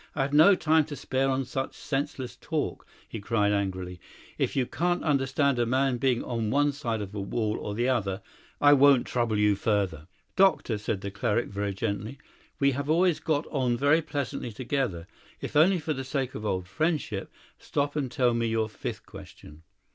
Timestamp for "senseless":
1.75-2.35